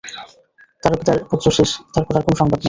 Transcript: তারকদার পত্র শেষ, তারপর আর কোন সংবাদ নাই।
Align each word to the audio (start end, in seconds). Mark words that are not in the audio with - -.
তারকদার 0.83 1.17
পত্র 1.31 1.47
শেষ, 1.51 1.69
তারপর 1.93 2.13
আর 2.17 2.23
কোন 2.23 2.35
সংবাদ 2.35 2.51
নাই। 2.51 2.59